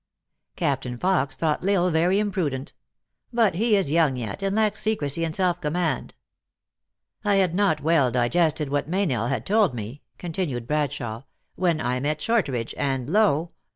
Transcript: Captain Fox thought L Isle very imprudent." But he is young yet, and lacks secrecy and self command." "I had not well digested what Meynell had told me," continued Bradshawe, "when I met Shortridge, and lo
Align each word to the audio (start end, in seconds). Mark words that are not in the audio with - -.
Captain 0.55 0.97
Fox 0.97 1.35
thought 1.35 1.63
L 1.63 1.83
Isle 1.85 1.91
very 1.91 2.17
imprudent." 2.17 2.73
But 3.31 3.53
he 3.53 3.75
is 3.75 3.91
young 3.91 4.15
yet, 4.15 4.41
and 4.41 4.55
lacks 4.55 4.81
secrecy 4.81 5.23
and 5.23 5.35
self 5.35 5.61
command." 5.61 6.15
"I 7.23 7.35
had 7.35 7.53
not 7.53 7.81
well 7.81 8.09
digested 8.09 8.69
what 8.69 8.89
Meynell 8.89 9.27
had 9.29 9.45
told 9.45 9.75
me," 9.75 10.01
continued 10.17 10.65
Bradshawe, 10.65 11.25
"when 11.53 11.79
I 11.79 11.99
met 11.99 12.19
Shortridge, 12.19 12.73
and 12.79 13.11
lo 13.11 13.51